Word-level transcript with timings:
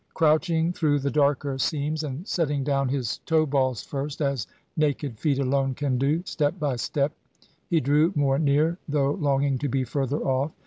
Crouching 0.15 0.73
through 0.73 0.97
the 0.97 1.11
darker 1.11 1.59
seams, 1.59 2.03
and 2.03 2.27
setting 2.27 2.63
down 2.63 2.89
his 2.89 3.19
toe 3.19 3.45
balls 3.45 3.83
first, 3.83 4.19
as 4.19 4.47
naked 4.75 5.19
feet 5.19 5.37
alone 5.37 5.75
can 5.75 5.99
do, 5.99 6.23
step 6.25 6.59
by 6.59 6.75
step 6.75 7.11
he 7.69 7.79
drew 7.79 8.11
more 8.15 8.39
near, 8.39 8.79
though 8.89 9.11
longing 9.11 9.59
to 9.59 9.67
be 9.69 9.83
further 9.83 10.17
off. 10.17 10.51